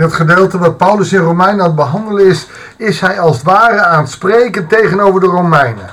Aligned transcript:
Het 0.00 0.12
gedeelte 0.12 0.58
wat 0.58 0.76
Paulus 0.76 1.12
in 1.12 1.20
Romeinen 1.20 1.60
aan 1.60 1.66
het 1.66 1.76
behandelen 1.76 2.26
is, 2.26 2.48
is 2.76 3.00
hij 3.00 3.20
als 3.20 3.36
het 3.36 3.44
ware 3.46 3.80
aan 3.80 4.02
het 4.02 4.10
spreken 4.10 4.66
tegenover 4.66 5.20
de 5.20 5.26
Romeinen. 5.26 5.90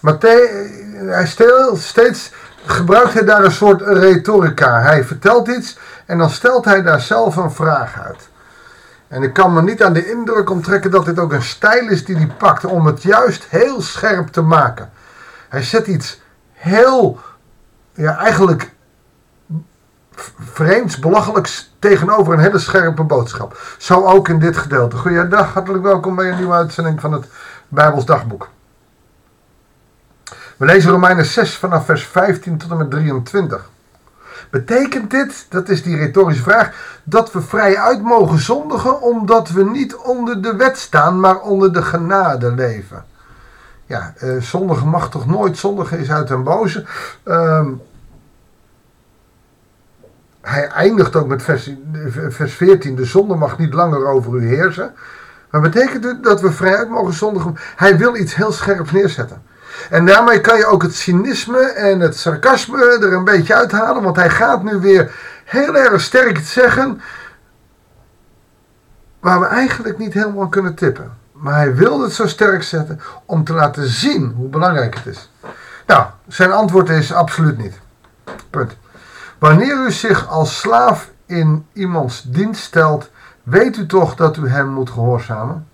Maar 0.00 0.16
hij 0.18 1.26
steeds 1.74 2.32
gebruikt 2.64 3.12
hij 3.12 3.24
daar 3.24 3.44
een 3.44 3.52
soort 3.52 3.82
retorica. 3.82 4.80
Hij 4.80 5.04
vertelt 5.04 5.48
iets 5.48 5.78
en 6.06 6.18
dan 6.18 6.30
stelt 6.30 6.64
hij 6.64 6.82
daar 6.82 7.00
zelf 7.00 7.36
een 7.36 7.52
vraag 7.52 8.02
uit. 8.04 8.28
En 9.08 9.22
ik 9.22 9.32
kan 9.32 9.52
me 9.52 9.62
niet 9.62 9.82
aan 9.82 9.92
de 9.92 10.10
indruk 10.10 10.50
onttrekken 10.50 10.90
dat 10.90 11.04
dit 11.04 11.18
ook 11.18 11.32
een 11.32 11.42
stijl 11.42 11.88
is 11.88 12.04
die 12.04 12.16
hij 12.16 12.30
pakt 12.38 12.64
om 12.64 12.86
het 12.86 13.02
juist 13.02 13.46
heel 13.48 13.80
scherp 13.80 14.28
te 14.28 14.42
maken. 14.42 14.90
Hij 15.48 15.62
zet 15.62 15.86
iets 15.86 16.22
heel, 16.52 17.18
ja 17.94 18.18
eigenlijk 18.18 18.70
vreemds, 20.38 20.98
belachelijks 20.98 21.74
tegenover 21.78 22.32
een 22.32 22.40
hele 22.40 22.58
scherpe 22.58 23.02
boodschap. 23.02 23.58
Zo 23.78 24.04
ook 24.04 24.28
in 24.28 24.38
dit 24.38 24.56
gedeelte. 24.56 24.96
Goeiedag, 24.96 25.52
hartelijk 25.52 25.82
welkom 25.82 26.14
bij 26.14 26.30
een 26.30 26.36
nieuwe 26.36 26.54
uitzending 26.54 27.00
van 27.00 27.12
het 27.12 27.26
Bijbels 27.68 28.04
Dagboek. 28.04 28.48
We 30.56 30.66
lezen 30.66 30.90
Romeinen 30.90 31.24
6 31.24 31.56
vanaf 31.56 31.84
vers 31.84 32.06
15 32.06 32.58
tot 32.58 32.70
en 32.70 32.76
met 32.76 32.90
23. 32.90 33.70
Betekent 34.50 35.10
dit, 35.10 35.46
dat 35.48 35.68
is 35.68 35.82
die 35.82 35.96
retorische 35.96 36.42
vraag, 36.42 36.72
dat 37.04 37.32
we 37.32 37.40
vrij 37.40 37.78
uit 37.78 38.02
mogen 38.02 38.38
zondigen 38.38 39.00
omdat 39.00 39.48
we 39.48 39.64
niet 39.64 39.96
onder 39.96 40.42
de 40.42 40.56
wet 40.56 40.78
staan, 40.78 41.20
maar 41.20 41.40
onder 41.40 41.72
de 41.72 41.82
genade 41.82 42.52
leven? 42.54 43.04
Ja, 43.86 44.12
eh, 44.16 44.36
zondigen 44.40 44.88
mag 44.88 45.10
toch 45.10 45.26
nooit, 45.26 45.58
zondigen 45.58 45.98
is 45.98 46.10
uit 46.10 46.30
een 46.30 46.42
boze. 46.42 46.84
Uh, 47.24 47.66
hij 50.42 50.68
eindigt 50.68 51.16
ook 51.16 51.26
met 51.26 51.42
vers, 51.42 51.70
vers 52.28 52.52
14, 52.52 52.96
de 52.96 53.04
zonde 53.04 53.34
mag 53.34 53.58
niet 53.58 53.74
langer 53.74 54.06
over 54.06 54.34
u 54.34 54.46
heersen. 54.46 54.94
Maar 55.50 55.60
betekent 55.60 56.04
het 56.04 56.22
dat 56.22 56.40
we 56.40 56.52
vrij 56.52 56.76
uit 56.76 56.88
mogen 56.88 57.14
zondigen? 57.14 57.56
Hij 57.76 57.98
wil 57.98 58.16
iets 58.16 58.34
heel 58.34 58.52
scherps 58.52 58.90
neerzetten. 58.90 59.42
En 59.90 60.06
daarmee 60.06 60.40
kan 60.40 60.58
je 60.58 60.66
ook 60.66 60.82
het 60.82 60.94
cynisme 60.94 61.58
en 61.60 62.00
het 62.00 62.16
sarcasme 62.16 62.98
er 63.00 63.12
een 63.12 63.24
beetje 63.24 63.54
uithalen. 63.54 64.02
Want 64.02 64.16
hij 64.16 64.30
gaat 64.30 64.62
nu 64.62 64.76
weer 64.76 65.12
heel 65.44 65.76
erg 65.76 66.00
sterk 66.00 66.38
iets 66.38 66.52
zeggen. 66.52 67.00
Waar 69.20 69.40
we 69.40 69.46
eigenlijk 69.46 69.98
niet 69.98 70.14
helemaal 70.14 70.48
kunnen 70.48 70.74
tippen. 70.74 71.18
Maar 71.32 71.54
hij 71.54 71.74
wil 71.74 72.00
het 72.00 72.12
zo 72.12 72.26
sterk 72.26 72.62
zetten 72.62 73.00
om 73.24 73.44
te 73.44 73.52
laten 73.52 73.88
zien 73.88 74.32
hoe 74.36 74.48
belangrijk 74.48 74.94
het 74.94 75.06
is. 75.06 75.30
Nou, 75.86 76.06
zijn 76.28 76.52
antwoord 76.52 76.88
is 76.88 77.12
absoluut 77.12 77.58
niet. 77.58 77.80
Punt. 78.50 78.76
Wanneer 79.40 79.86
u 79.86 79.90
zich 79.90 80.28
als 80.28 80.58
slaaf 80.58 81.10
in 81.26 81.66
iemands 81.72 82.22
dienst 82.22 82.62
stelt, 82.62 83.10
weet 83.42 83.76
u 83.76 83.86
toch 83.86 84.14
dat 84.14 84.36
u 84.36 84.48
hem 84.48 84.68
moet 84.68 84.90
gehoorzamen? 84.90 85.68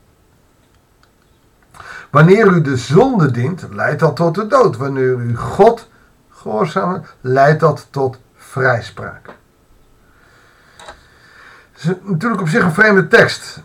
Wanneer 2.11 2.47
u 2.47 2.61
de 2.61 2.77
zonde 2.77 3.31
dient, 3.31 3.67
leidt 3.71 4.01
dat 4.01 4.17
tot 4.17 4.35
de 4.35 4.47
dood. 4.47 4.77
Wanneer 4.77 5.19
u 5.19 5.37
God 5.37 5.89
gehoorzaamt, 6.31 7.07
leidt 7.21 7.61
dat 7.61 7.87
tot 7.91 8.19
vrijspraak. 8.37 9.27
Het 11.73 11.85
is 11.85 11.91
natuurlijk 12.03 12.41
op 12.41 12.49
zich 12.49 12.65
een 12.65 12.73
vreemde 12.73 13.09
tekst. 13.09 13.63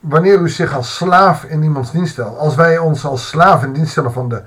Wanneer 0.00 0.40
u 0.40 0.48
zich 0.48 0.74
als 0.74 0.96
slaaf 0.96 1.44
in 1.44 1.62
iemands 1.62 1.90
dienst 1.90 2.12
stelt. 2.12 2.38
Als 2.38 2.54
wij 2.54 2.78
ons 2.78 3.04
als 3.04 3.28
slaaf 3.28 3.62
in 3.62 3.72
dienst 3.72 3.90
stellen 3.90 4.12
van 4.12 4.28
de 4.28 4.42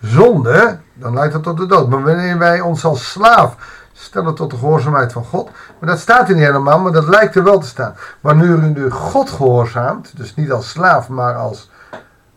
zonde, 0.00 0.78
dan 0.94 1.14
leidt 1.14 1.32
dat 1.32 1.42
tot 1.42 1.56
de 1.56 1.66
dood. 1.66 1.88
Maar 1.88 2.02
wanneer 2.02 2.38
wij 2.38 2.60
ons 2.60 2.84
als 2.84 3.10
slaaf 3.10 3.56
stellen 3.92 4.34
tot 4.34 4.50
de 4.50 4.56
gehoorzaamheid 4.56 5.12
van 5.12 5.24
God. 5.24 5.50
Maar 5.78 5.90
dat 5.90 5.98
staat 5.98 6.28
er 6.28 6.34
niet 6.34 6.44
helemaal, 6.44 6.78
maar 6.78 6.92
dat 6.92 7.08
lijkt 7.08 7.36
er 7.36 7.44
wel 7.44 7.58
te 7.58 7.66
staan. 7.66 7.94
Wanneer 8.20 8.48
u 8.48 8.66
nu 8.66 8.90
God 8.90 9.30
gehoorzaamt, 9.30 10.16
dus 10.16 10.34
niet 10.34 10.52
als 10.52 10.70
slaaf, 10.70 11.08
maar 11.08 11.34
als 11.34 11.70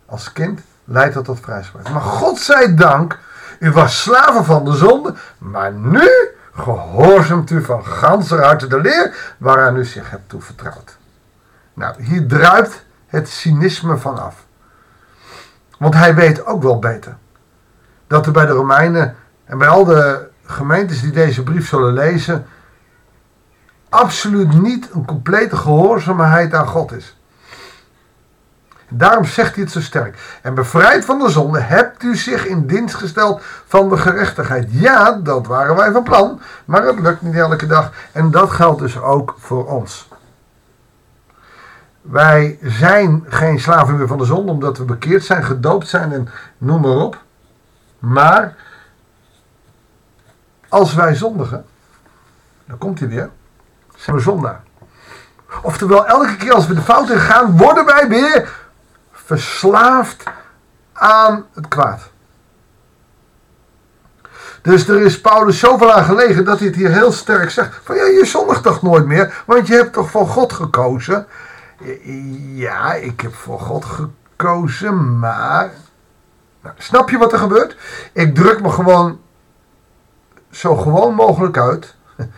als 0.07 0.31
kind 0.31 0.61
leidt 0.83 1.13
dat 1.13 1.25
tot 1.25 1.39
vrijspraak. 1.39 1.89
Maar 1.89 2.01
God 2.01 2.39
zij 2.39 2.75
dank, 2.75 3.19
u 3.59 3.71
was 3.71 4.01
slaven 4.01 4.45
van 4.45 4.65
de 4.65 4.75
zonde, 4.75 5.13
maar 5.37 5.73
nu 5.73 6.09
gehoorzaamt 6.53 7.49
u 7.49 7.63
van 7.63 7.85
ganser 7.85 8.43
harte 8.43 8.67
de 8.67 8.81
leer 8.81 9.35
waaraan 9.37 9.75
u 9.75 9.85
zich 9.85 10.09
hebt 10.09 10.29
toevertrouwd. 10.29 10.97
Nou, 11.73 12.03
hier 12.03 12.27
druipt 12.27 12.85
het 13.07 13.29
cynisme 13.29 13.97
van 13.97 14.19
af. 14.19 14.45
Want 15.77 15.93
hij 15.93 16.15
weet 16.15 16.45
ook 16.45 16.63
wel 16.63 16.79
beter 16.79 17.17
dat 18.07 18.25
er 18.25 18.31
bij 18.31 18.45
de 18.45 18.51
Romeinen 18.51 19.15
en 19.45 19.57
bij 19.57 19.67
al 19.67 19.85
de 19.85 20.27
gemeentes 20.45 21.01
die 21.01 21.11
deze 21.11 21.43
brief 21.43 21.67
zullen 21.67 21.93
lezen, 21.93 22.45
absoluut 23.89 24.61
niet 24.61 24.89
een 24.93 25.05
complete 25.05 25.55
gehoorzaamheid 25.55 26.53
aan 26.53 26.67
God 26.67 26.91
is. 26.91 27.17
Daarom 28.89 29.25
zegt 29.25 29.55
hij 29.55 29.63
het 29.63 29.73
zo 29.73 29.81
sterk. 29.81 30.39
En 30.41 30.53
bevrijd 30.53 31.05
van 31.05 31.19
de 31.19 31.29
zonde 31.29 31.59
hebt 31.59 32.03
u 32.03 32.15
zich 32.15 32.45
in 32.45 32.67
dienst 32.67 32.95
gesteld 32.95 33.41
van 33.65 33.89
de 33.89 33.97
gerechtigheid. 33.97 34.67
Ja, 34.71 35.11
dat 35.11 35.47
waren 35.47 35.75
wij 35.75 35.91
van 35.91 36.03
plan, 36.03 36.39
maar 36.65 36.83
het 36.83 36.99
lukt 36.99 37.21
niet 37.21 37.35
elke 37.35 37.65
dag. 37.65 37.91
En 38.11 38.31
dat 38.31 38.49
geldt 38.51 38.79
dus 38.79 38.99
ook 38.99 39.35
voor 39.37 39.65
ons. 39.65 40.09
Wij 42.01 42.59
zijn 42.61 43.25
geen 43.27 43.59
slaven 43.59 43.97
meer 43.97 44.07
van 44.07 44.17
de 44.17 44.25
zonde, 44.25 44.51
omdat 44.51 44.77
we 44.77 44.83
bekeerd 44.83 45.23
zijn, 45.23 45.43
gedoopt 45.43 45.87
zijn 45.87 46.11
en 46.11 46.29
noem 46.57 46.81
maar 46.81 46.95
op. 46.95 47.25
Maar 47.99 48.55
als 50.69 50.93
wij 50.93 51.15
zondigen, 51.15 51.65
dan 52.65 52.77
komt 52.77 52.99
hij 52.99 53.07
weer, 53.07 53.29
zijn 53.95 54.15
we 54.15 54.21
zondaar. 54.21 54.63
Oftewel, 55.61 56.05
elke 56.05 56.35
keer 56.35 56.53
als 56.53 56.67
we 56.67 56.73
de 56.73 56.81
fout 56.81 57.09
in 57.09 57.19
gaan, 57.19 57.57
worden 57.57 57.85
wij 57.85 58.07
weer 58.07 58.49
verslaafd 59.11 60.23
aan 60.93 61.45
het 61.53 61.67
kwaad. 61.67 62.09
Dus 64.61 64.87
er 64.87 65.01
is 65.01 65.21
Paulus 65.21 65.59
zoveel 65.59 65.93
aan 65.93 66.03
gelegen 66.03 66.45
dat 66.45 66.57
hij 66.57 66.67
het 66.67 66.75
hier 66.75 66.91
heel 66.91 67.11
sterk 67.11 67.49
zegt. 67.49 67.79
Van 67.83 67.95
ja, 67.95 68.03
je 68.03 68.25
zondigt 68.25 68.63
toch 68.63 68.81
nooit 68.81 69.05
meer, 69.05 69.43
want 69.45 69.67
je 69.67 69.73
hebt 69.73 69.93
toch 69.93 70.09
voor 70.09 70.27
God 70.27 70.53
gekozen. 70.53 71.27
Ja, 72.53 72.93
ik 72.93 73.21
heb 73.21 73.35
voor 73.35 73.59
God 73.59 73.85
gekozen, 73.85 75.19
maar... 75.19 75.71
Nou, 76.67 76.79
snap 76.79 77.09
je 77.09 77.17
wat 77.17 77.33
er 77.33 77.39
gebeurt? 77.39 77.75
Ik 78.11 78.35
druk 78.35 78.61
me 78.61 78.69
gewoon 78.69 79.19
zo 80.51 80.75
gewoon 80.75 81.13
mogelijk 81.13 81.57
uit. 81.57 81.95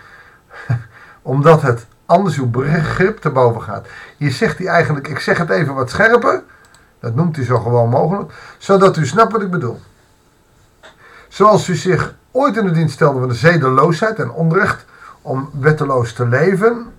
Omdat 1.21 1.61
het 1.61 1.85
anders 2.05 2.37
uw 2.37 2.49
begrip 2.49 3.17
te 3.17 3.29
boven 3.29 3.61
gaat. 3.61 3.87
Hier 4.17 4.31
zegt 4.31 4.57
hij 4.57 4.67
eigenlijk, 4.67 5.07
ik 5.07 5.19
zeg 5.19 5.37
het 5.37 5.49
even 5.49 5.73
wat 5.73 5.89
scherper. 5.89 6.43
Dat 6.99 7.15
noemt 7.15 7.35
hij 7.35 7.45
zo 7.45 7.59
gewoon 7.59 7.89
mogelijk. 7.89 8.33
Zodat 8.57 8.97
u 8.97 9.05
snapt 9.05 9.31
wat 9.31 9.41
ik 9.41 9.51
bedoel. 9.51 9.79
Zoals 11.27 11.67
u 11.67 11.75
zich 11.75 12.13
ooit 12.31 12.57
in 12.57 12.65
de 12.65 12.71
dienst 12.71 12.93
stelde 12.93 13.19
van 13.19 13.27
de 13.27 13.33
zedeloosheid 13.33 14.19
en 14.19 14.31
onrecht 14.31 14.85
om 15.21 15.49
wetteloos 15.53 16.13
te 16.13 16.27
leven. 16.27 16.93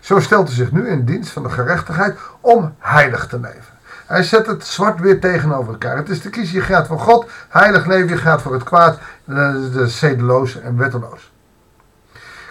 Zo 0.00 0.20
stelt 0.20 0.50
u 0.50 0.52
zich 0.52 0.72
nu 0.72 0.88
in 0.88 1.04
dienst 1.04 1.30
van 1.30 1.42
de 1.42 1.50
gerechtigheid 1.50 2.18
om 2.40 2.74
heilig 2.78 3.26
te 3.26 3.40
leven. 3.40 3.78
Hij 4.10 4.22
zet 4.22 4.46
het 4.46 4.66
zwart 4.66 5.00
weer 5.00 5.20
tegenover 5.20 5.72
elkaar. 5.72 5.96
Het 5.96 6.08
is 6.08 6.20
te 6.20 6.30
kiezen, 6.30 6.54
je 6.54 6.64
gaat 6.64 6.86
voor 6.86 7.00
God, 7.00 7.30
heilig 7.48 7.86
leven, 7.86 8.08
je 8.08 8.16
gaat 8.16 8.42
voor 8.42 8.52
het 8.52 8.62
kwaad, 8.62 8.98
de 9.24 9.88
zedeloos 9.88 10.60
en 10.60 10.76
wetteloos. 10.76 11.32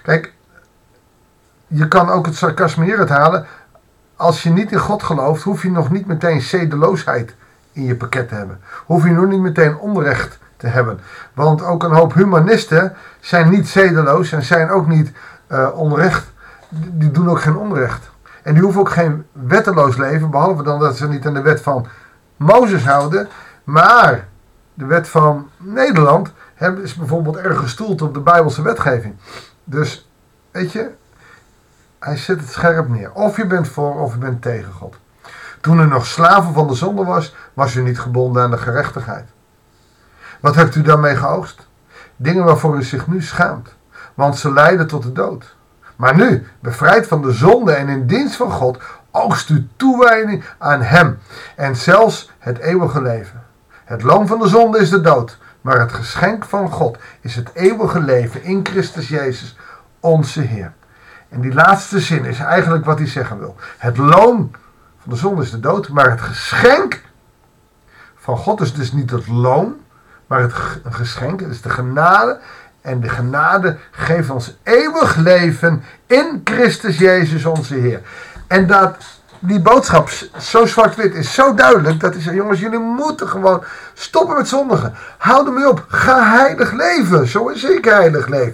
Kijk, 0.03 0.33
je 1.67 1.87
kan 1.87 2.09
ook 2.09 2.25
het 2.25 2.35
sarcasme 2.35 2.85
hieruit 2.85 3.09
halen 3.09 3.45
als 4.19 4.43
je 4.43 4.49
niet 4.49 4.71
in 4.71 4.79
God 4.79 5.03
gelooft, 5.03 5.43
hoef 5.43 5.63
je 5.63 5.71
nog 5.71 5.91
niet 5.91 6.05
meteen 6.05 6.41
zedeloosheid 6.41 7.35
in 7.71 7.83
je 7.83 7.95
pakket 7.95 8.27
te 8.27 8.35
hebben. 8.35 8.59
Hoef 8.85 9.03
je 9.03 9.11
nog 9.11 9.27
niet 9.27 9.39
meteen 9.39 9.77
onrecht 9.77 10.37
te 10.57 10.67
hebben. 10.67 10.99
Want 11.33 11.63
ook 11.63 11.83
een 11.83 11.91
hoop 11.91 12.13
humanisten 12.13 12.95
zijn 13.19 13.49
niet 13.49 13.67
zedeloos 13.67 14.31
en 14.31 14.43
zijn 14.43 14.69
ook 14.69 14.87
niet 14.87 15.11
uh, 15.51 15.69
onrecht. 15.73 16.31
Die 16.69 17.11
doen 17.11 17.29
ook 17.29 17.41
geen 17.41 17.55
onrecht. 17.55 18.08
En 18.43 18.53
die 18.53 18.63
hoeven 18.63 18.81
ook 18.81 18.89
geen 18.89 19.25
wetteloos 19.31 19.97
leven, 19.97 20.29
behalve 20.29 20.63
dan 20.63 20.79
dat 20.79 20.97
ze 20.97 21.07
niet 21.07 21.25
aan 21.25 21.33
de 21.33 21.41
wet 21.41 21.61
van 21.61 21.87
Mozes 22.35 22.85
houden. 22.85 23.27
Maar 23.63 24.27
de 24.73 24.85
wet 24.85 25.07
van 25.07 25.49
Nederland 25.57 26.31
is 26.83 26.95
bijvoorbeeld 26.95 27.37
erg 27.37 27.59
gestoeld 27.59 28.01
op 28.01 28.13
de 28.13 28.19
Bijbelse 28.19 28.61
wetgeving. 28.61 29.15
Dus, 29.63 30.09
weet 30.51 30.71
je, 30.71 30.89
hij 31.99 32.17
zet 32.17 32.39
het 32.39 32.49
scherp 32.49 32.89
neer. 32.89 33.11
Of 33.11 33.37
je 33.37 33.47
bent 33.47 33.67
voor 33.67 33.99
of 33.99 34.13
je 34.13 34.19
bent 34.19 34.41
tegen 34.41 34.73
God. 34.73 34.95
Toen 35.61 35.79
u 35.79 35.85
nog 35.85 36.05
slaven 36.05 36.53
van 36.53 36.67
de 36.67 36.75
zonde 36.75 37.03
was, 37.03 37.35
was 37.53 37.75
u 37.75 37.81
niet 37.81 37.99
gebonden 37.99 38.43
aan 38.43 38.51
de 38.51 38.57
gerechtigheid. 38.57 39.29
Wat 40.39 40.55
hebt 40.55 40.75
u 40.75 40.81
daarmee 40.81 41.15
geoogst? 41.15 41.67
Dingen 42.15 42.43
waarvoor 42.43 42.77
u 42.77 42.83
zich 42.83 43.07
nu 43.07 43.21
schaamt, 43.21 43.75
want 44.13 44.37
ze 44.37 44.53
leiden 44.53 44.87
tot 44.87 45.03
de 45.03 45.11
dood. 45.11 45.55
Maar 45.99 46.15
nu, 46.15 46.47
bevrijd 46.59 47.07
van 47.07 47.21
de 47.21 47.31
zonde 47.31 47.73
en 47.73 47.89
in 47.89 48.07
dienst 48.07 48.35
van 48.35 48.51
God, 48.51 48.77
oogst 49.11 49.49
u 49.49 49.67
toewijding 49.75 50.43
aan 50.57 50.81
Hem 50.81 51.19
en 51.55 51.75
zelfs 51.75 52.31
het 52.37 52.57
eeuwige 52.57 53.01
leven. 53.01 53.43
Het 53.85 54.03
loon 54.03 54.27
van 54.27 54.39
de 54.39 54.47
zonde 54.47 54.79
is 54.79 54.89
de 54.89 55.01
dood, 55.01 55.37
maar 55.61 55.79
het 55.79 55.93
geschenk 55.93 56.45
van 56.45 56.71
God 56.71 56.97
is 57.21 57.35
het 57.35 57.49
eeuwige 57.53 57.99
leven 57.99 58.43
in 58.43 58.65
Christus 58.65 59.07
Jezus, 59.07 59.57
onze 59.99 60.41
Heer. 60.41 60.73
En 61.29 61.41
die 61.41 61.53
laatste 61.53 61.99
zin 61.99 62.25
is 62.25 62.39
eigenlijk 62.39 62.85
wat 62.85 62.97
hij 62.97 63.07
zeggen 63.07 63.39
wil. 63.39 63.55
Het 63.77 63.97
loon 63.97 64.51
van 65.01 65.11
de 65.11 65.15
zonde 65.15 65.41
is 65.41 65.51
de 65.51 65.59
dood, 65.59 65.89
maar 65.89 66.09
het 66.09 66.21
geschenk 66.21 67.01
van 68.15 68.37
God 68.37 68.61
is 68.61 68.73
dus 68.73 68.91
niet 68.91 69.09
het 69.09 69.27
loon, 69.27 69.75
maar 70.27 70.41
het 70.41 70.53
geschenk, 70.89 71.39
het 71.39 71.49
is 71.49 71.61
de 71.61 71.69
genade. 71.69 72.39
En 72.81 72.99
de 72.99 73.09
genade 73.09 73.77
geeft 73.91 74.29
ons 74.29 74.57
eeuwig 74.63 75.15
leven 75.15 75.83
in 76.07 76.41
Christus 76.43 76.97
Jezus 76.97 77.45
onze 77.45 77.75
Heer. 77.75 78.01
En 78.47 78.67
dat 78.67 78.95
die 79.39 79.61
boodschap 79.61 80.09
zo 80.37 80.65
zwart-wit 80.65 81.13
is 81.13 81.33
zo 81.33 81.53
duidelijk 81.53 81.99
dat 81.99 82.13
zegt: 82.17 82.35
jongens, 82.35 82.59
jullie 82.59 82.79
moeten 82.79 83.27
gewoon 83.27 83.63
stoppen 83.93 84.37
met 84.37 84.47
zondigen. 84.47 84.93
Houd 85.17 85.47
ermee 85.47 85.69
op. 85.69 85.85
Ga 85.87 86.37
heilig 86.37 86.71
leven, 86.71 87.27
zoals 87.27 87.63
ik 87.63 87.85
heilig 87.85 88.27
leef. 88.27 88.53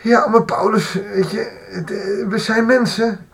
Ja, 0.00 0.26
maar 0.26 0.42
Paulus, 0.42 0.92
weet 0.92 1.30
je, 1.30 1.40
eh, 1.40 2.28
we 2.28 2.38
zijn 2.38 2.66
mensen. 2.66 3.26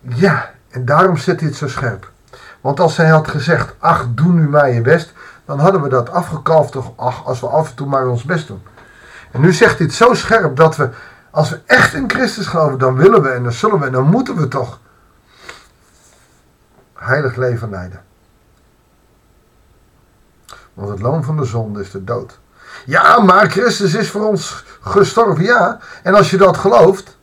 Ja, 0.00 0.50
en 0.70 0.84
daarom 0.84 1.16
zet 1.16 1.40
hij 1.40 1.48
het 1.48 1.58
zo 1.58 1.68
scherp. 1.68 2.10
Want 2.60 2.80
als 2.80 2.96
hij 2.96 3.08
had 3.08 3.28
gezegd: 3.28 3.74
ach, 3.78 4.06
doe 4.10 4.32
nu 4.32 4.48
maar 4.48 4.72
je 4.72 4.80
best, 4.80 5.12
dan 5.44 5.58
hadden 5.58 5.82
we 5.82 5.88
dat 5.88 6.10
afgekalfd 6.10 6.72
toch, 6.72 6.92
ach, 6.96 7.26
als 7.26 7.40
we 7.40 7.46
af 7.46 7.68
en 7.68 7.74
toe 7.74 7.86
maar 7.86 8.06
ons 8.06 8.24
best 8.24 8.46
doen. 8.46 8.62
En 9.34 9.40
nu 9.40 9.52
zegt 9.52 9.78
het 9.78 9.92
zo 9.92 10.14
scherp 10.14 10.56
dat 10.56 10.76
we, 10.76 10.90
als 11.30 11.50
we 11.50 11.60
echt 11.66 11.94
in 11.94 12.10
Christus 12.10 12.46
geloven, 12.46 12.78
dan 12.78 12.94
willen 12.96 13.22
we 13.22 13.28
en 13.28 13.42
dan 13.42 13.52
zullen 13.52 13.78
we 13.78 13.86
en 13.86 13.92
dan 13.92 14.10
moeten 14.10 14.36
we 14.36 14.48
toch 14.48 14.80
heilig 16.94 17.36
leven 17.36 17.70
leiden. 17.70 18.02
Want 20.74 20.88
het 20.88 21.00
loon 21.00 21.24
van 21.24 21.36
de 21.36 21.44
zonde 21.44 21.80
is 21.80 21.90
de 21.90 22.04
dood. 22.04 22.38
Ja, 22.84 23.20
maar 23.20 23.50
Christus 23.50 23.94
is 23.94 24.10
voor 24.10 24.26
ons 24.26 24.64
gestorven, 24.80 25.44
ja. 25.44 25.78
En 26.02 26.14
als 26.14 26.30
je 26.30 26.36
dat 26.36 26.56
gelooft, 26.56 27.16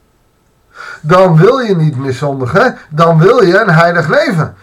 dan 1.01 1.37
wil 1.37 1.59
je 1.59 1.75
niet 1.75 1.97
meer 1.97 2.13
zondigen, 2.13 2.77
dan 2.89 3.19
wil 3.19 3.43
je 3.43 3.59
een 3.59 3.73
heilig 3.73 4.07
leven. 4.07 4.55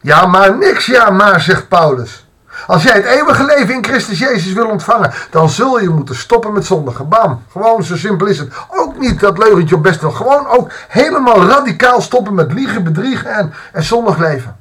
Ja, 0.00 0.26
maar 0.26 0.56
niks, 0.56 0.86
ja, 0.86 1.10
maar, 1.10 1.40
zegt 1.40 1.68
Paulus. 1.68 2.26
Als 2.66 2.82
jij 2.82 2.92
het 2.92 3.04
eeuwige 3.04 3.44
leven 3.44 3.74
in 3.74 3.84
Christus 3.84 4.18
Jezus 4.18 4.52
wil 4.52 4.68
ontvangen, 4.68 5.12
dan 5.30 5.48
zul 5.48 5.80
je 5.80 5.88
moeten 5.88 6.14
stoppen 6.14 6.52
met 6.52 6.64
zondigen. 6.64 7.08
Bam. 7.08 7.42
Gewoon 7.50 7.84
zo 7.84 7.96
simpel 7.96 8.26
is 8.26 8.38
het. 8.38 8.52
Ook 8.70 8.98
niet 8.98 9.20
dat 9.20 9.38
leugentje 9.38 9.74
op 9.74 9.82
best 9.82 10.00
wel. 10.00 10.10
Gewoon 10.10 10.46
ook 10.46 10.72
helemaal 10.88 11.46
radicaal 11.46 12.00
stoppen 12.00 12.34
met 12.34 12.52
liegen, 12.52 12.84
bedriegen 12.84 13.34
en, 13.34 13.52
en 13.72 13.82
zondig 13.82 14.18
leven. 14.18 14.56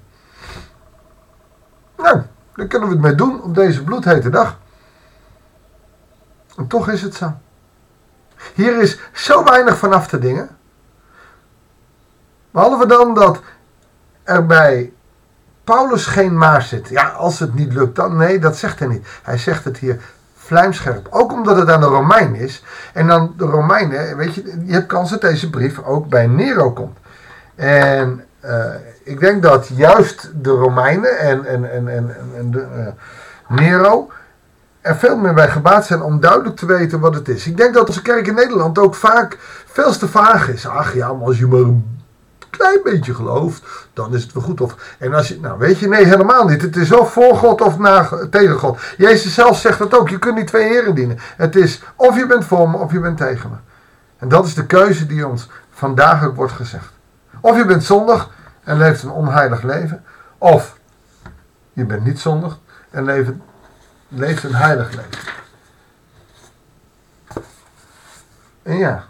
Nou, 1.98 2.22
daar 2.56 2.68
kunnen 2.68 2.88
we 2.88 2.94
het 2.94 3.04
mee 3.04 3.16
doen 3.16 3.42
op 3.42 3.56
deze 3.56 3.84
bloedhete 3.84 4.30
dag. 4.30 4.58
En 6.58 6.68
toch 6.68 6.90
is 6.90 7.02
het 7.02 7.16
zo. 7.16 7.34
Hier 8.54 8.82
is 8.82 9.00
zo 9.14 9.44
weinig 9.44 9.78
vanaf 9.78 10.08
te 10.08 10.20
dingen. 10.20 10.50
Behalve 12.52 12.86
dan 12.86 13.14
dat 13.14 13.42
er 14.24 14.46
bij 14.46 14.94
Paulus 15.64 16.06
geen 16.06 16.38
maar 16.38 16.62
zit. 16.62 16.90
Ja, 16.90 17.08
als 17.08 17.40
het 17.40 17.54
niet 17.54 17.74
lukt 17.74 17.96
dan. 17.96 18.18
Nee, 18.18 18.40
dat 18.40 18.58
zegt 18.58 18.80
hij 18.80 18.88
niet. 18.88 19.08
Hij 19.24 19.38
zegt 19.38 19.64
het 19.64 19.78
hier 19.78 20.02
vlijmscherp. 20.36 21.08
Ook 21.10 21.32
omdat 21.32 21.58
het 21.58 21.70
aan 21.70 21.80
de 21.80 21.86
Romein 21.86 22.36
is. 22.36 22.64
En 22.94 23.08
dan 23.08 23.34
de 23.38 23.46
Romeinen, 23.46 24.18
weet 24.18 24.36
je, 24.36 24.64
je 24.66 24.74
hebt 24.74 24.88
kans 24.88 25.10
dat 25.10 25.22
deze 25.22 25.50
brief 25.50 25.84
ook 25.84 26.08
bij 26.08 26.28
Nero 26.28 26.72
komt. 26.72 26.98
En 27.56 28.24
uh, 28.46 28.66
ik 29.04 29.20
denk 29.20 29.44
dat 29.44 29.68
juist 29.68 30.32
de 30.34 30.50
Romeinen 30.50 31.18
en, 31.20 31.46
en, 31.46 31.72
en, 31.72 31.88
en, 31.88 32.16
en 32.38 32.52
de, 32.52 32.68
uh, 32.78 33.58
Nero 33.58 34.10
er 34.82 34.96
veel 34.96 35.18
meer 35.18 35.34
bij 35.34 35.50
gebaat 35.50 35.86
zijn 35.86 36.02
om 36.02 36.20
duidelijk 36.20 36.56
te 36.56 36.66
weten 36.66 37.00
wat 37.00 37.16
het 37.16 37.28
is. 37.28 37.48
Ik 37.48 37.58
denk 37.58 37.74
dat 37.74 37.88
onze 37.88 38.02
kerk 38.02 38.28
in 38.28 38.34
Nederland 38.36 38.80
ook 38.80 38.96
vaak 38.96 39.38
veel 39.66 39.98
te 39.98 40.08
vaag 40.08 40.50
is. 40.50 40.68
Ach 40.68 40.94
ja, 40.94 41.14
maar 41.14 41.28
als 41.28 41.40
je 41.40 41.48
maar 41.48 41.74
klein 42.52 42.80
beetje 42.84 43.14
gelooft, 43.14 43.64
dan 43.94 44.16
is 44.16 44.24
het 44.24 44.34
wel 44.34 44.44
goed. 44.44 44.62
Of, 44.62 44.96
en 45.00 45.14
als 45.14 45.28
je, 45.28 45.40
nou 45.40 45.60
weet 45.60 45.80
je, 45.80 45.88
nee, 45.88 46.06
helemaal 46.06 46.48
niet. 46.48 46.62
Het 46.62 46.76
is 46.76 46.92
of 46.92 47.12
voor 47.14 47.38
God 47.38 47.62
of 47.62 47.78
tegen 48.30 48.56
God. 48.56 48.80
Jezus 48.98 49.34
zelf 49.34 49.58
zegt 49.58 49.80
dat 49.80 49.98
ook. 49.98 50.10
Je 50.10 50.20
kunt 50.20 50.36
niet 50.36 50.48
twee 50.48 50.68
heren 50.68 50.96
dienen. 50.96 51.20
Het 51.20 51.56
is 51.56 51.82
of 51.96 52.18
je 52.18 52.28
bent 52.28 52.46
voor 52.46 52.70
me 52.70 52.78
of 52.78 52.92
je 52.92 53.00
bent 53.00 53.18
tegen 53.18 53.50
me. 53.50 53.56
En 54.18 54.30
dat 54.30 54.46
is 54.46 54.54
de 54.54 54.66
keuze 54.66 55.06
die 55.06 55.28
ons 55.28 55.50
vandaag 55.72 56.24
ook 56.24 56.36
wordt 56.36 56.54
gezegd. 56.54 56.92
Of 57.40 57.58
je 57.58 57.66
bent 57.66 57.84
zondig 57.84 58.30
en 58.64 58.78
leeft 58.78 59.04
een 59.04 59.10
onheilig 59.10 59.62
leven. 59.62 60.04
Of 60.38 60.78
je 61.74 61.86
bent 61.86 62.04
niet 62.04 62.20
zondig 62.20 62.60
en 62.90 63.04
leeft 64.08 64.44
een 64.44 64.56
heilig 64.56 64.90
leven. 64.90 65.30
En 68.64 68.78
ja, 68.78 69.04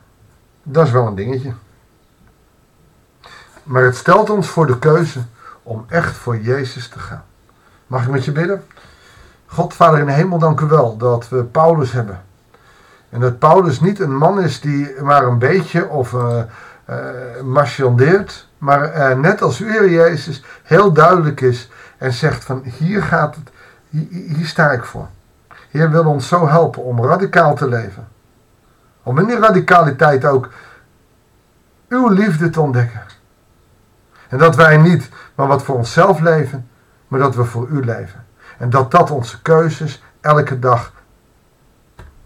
dat 0.64 0.86
is 0.86 0.92
wel 0.92 1.08
een 1.08 1.16
dingetje. 1.16 1.54
Maar 3.72 3.84
het 3.84 3.96
stelt 3.96 4.30
ons 4.30 4.48
voor 4.48 4.68
de 4.68 4.80
keuze 4.80 5.20
om 5.64 5.86
echt 5.88 6.16
voor 6.16 6.38
Jezus 6.38 6.88
te 6.88 7.00
gaan. 7.00 7.24
Mag 7.88 8.04
ik 8.04 8.10
met 8.10 8.26
je 8.26 8.32
bidden? 8.32 8.64
God, 9.46 9.74
Vader 9.74 10.00
in 10.00 10.06
de 10.06 10.12
hemel, 10.12 10.38
dank 10.38 10.60
u 10.60 10.66
wel 10.66 10.98
dat 10.98 11.30
we 11.30 11.44
Paulus 11.44 11.92
hebben. 11.92 12.22
En 13.10 13.20
dat 13.20 13.40
Paulus 13.40 13.80
niet 13.80 14.00
een 14.00 14.18
man 14.18 14.42
is 14.42 14.62
die 14.62 15.02
maar 15.02 15.24
een 15.24 15.38
beetje 15.38 15.88
of 15.88 16.14
uh, 16.14 16.44
marchandeert, 17.44 18.48
maar 18.58 18.98
uh, 18.98 19.18
net 19.18 19.42
als 19.42 19.60
u, 19.60 19.72
Heer 19.72 19.90
Jezus, 19.90 20.44
heel 20.64 20.92
duidelijk 20.92 21.42
is 21.42 21.70
en 21.98 22.14
zegt 22.14 22.44
van 22.44 22.64
hier 22.64 23.04
gaat 23.04 23.36
het, 23.36 23.50
hier, 23.90 24.36
hier 24.36 24.48
sta 24.48 24.72
ik 24.72 24.84
voor. 24.84 25.08
Heer 25.70 25.92
wil 25.92 26.06
ons 26.06 26.28
zo 26.28 26.48
helpen 26.48 26.84
om 26.84 27.06
radicaal 27.06 27.56
te 27.56 27.68
leven. 27.68 28.08
Om 29.04 29.20
in 29.20 29.26
die 29.26 29.40
radicaliteit 29.40 30.26
ook 30.26 30.50
uw 31.90 32.08
liefde 32.08 32.50
te 32.50 32.62
ontdekken. 32.62 33.20
En 34.32 34.38
dat 34.38 34.56
wij 34.56 34.78
niet 34.78 35.10
maar 35.36 35.48
wat 35.48 35.64
voor 35.64 35.76
onszelf 35.76 36.20
leven, 36.20 36.70
maar 37.08 37.20
dat 37.20 37.36
we 37.36 37.44
voor 37.44 37.68
u 37.68 37.86
leven. 37.86 38.26
En 38.58 38.70
dat 38.70 38.92
dat 38.92 39.12
onze 39.12 39.42
keuzes 39.42 40.04
elke 40.22 40.60
dag 40.60 40.94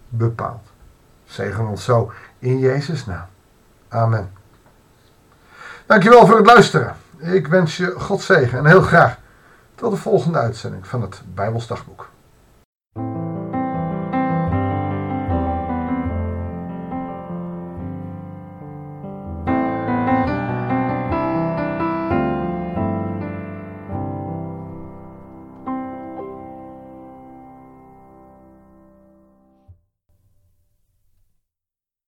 bepaalt. 0.09 0.67
Zegen 1.25 1.67
ons 1.67 1.83
zo 1.83 2.11
in 2.39 2.59
Jezus' 2.59 3.05
naam. 3.05 3.25
Amen. 3.89 4.31
Dankjewel 5.85 6.25
voor 6.25 6.37
het 6.37 6.45
luisteren. 6.45 6.95
Ik 7.17 7.47
wens 7.47 7.77
je 7.77 7.93
God 7.97 8.21
zegen 8.21 8.57
en 8.57 8.65
heel 8.65 8.81
graag 8.81 9.17
tot 9.75 9.91
de 9.91 9.97
volgende 9.97 10.39
uitzending 10.39 10.87
van 10.87 11.01
het 11.01 11.21
Bijbelsdagboek. 11.33 12.09